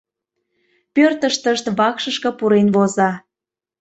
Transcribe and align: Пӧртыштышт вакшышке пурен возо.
Пӧртыштышт 0.93 1.65
вакшышке 1.77 2.29
пурен 2.37 2.67
возо. 2.75 3.09